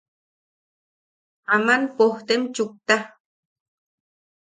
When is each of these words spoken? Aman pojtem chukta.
Aman 1.55 1.83
pojtem 1.95 2.41
chukta. 2.55 2.97